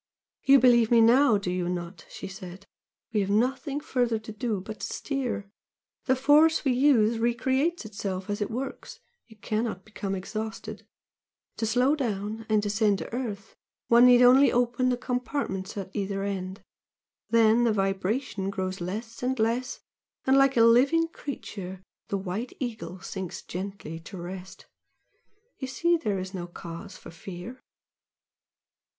"You 0.41 0.57
believe 0.57 0.89
me 0.89 0.99
now, 0.99 1.37
do 1.37 1.51
you 1.51 1.69
not?" 1.69 2.07
she 2.09 2.27
said 2.27 2.65
"We 3.13 3.19
have 3.21 3.29
nothing 3.29 3.79
further 3.79 4.17
to 4.17 4.31
do 4.31 4.59
but 4.59 4.79
to 4.79 4.87
steer. 4.91 5.51
The 6.05 6.15
force 6.15 6.65
we 6.65 6.71
use 6.73 7.19
re 7.19 7.35
creates 7.35 7.85
itself 7.85 8.27
as 8.27 8.41
it 8.41 8.49
works 8.49 8.99
it 9.27 9.43
cannot 9.43 9.85
become 9.85 10.15
exhausted. 10.15 10.87
To 11.57 11.67
slow 11.67 11.95
down 11.95 12.47
and 12.49 12.63
descend 12.63 12.97
to 12.97 13.13
earth 13.13 13.55
one 13.89 14.07
need 14.07 14.23
only 14.23 14.51
open 14.51 14.89
the 14.89 14.97
compartments 14.97 15.77
at 15.77 15.91
either 15.95 16.23
end 16.23 16.63
then 17.29 17.63
the 17.63 17.71
vibration 17.71 18.49
grows 18.49 18.81
less 18.81 19.21
and 19.21 19.37
less, 19.37 19.81
and 20.25 20.35
like 20.35 20.57
a 20.57 20.63
living 20.63 21.09
creature 21.09 21.83
the 22.07 22.17
'White 22.17 22.53
Eagle' 22.59 23.01
sinks 23.01 23.43
gently 23.43 23.99
to 23.99 24.17
rest. 24.17 24.65
You 25.59 25.67
see 25.67 25.95
there 25.95 26.17
is 26.17 26.33
no 26.33 26.47
cause 26.47 26.97
for 26.97 27.11
fear!" 27.11 27.61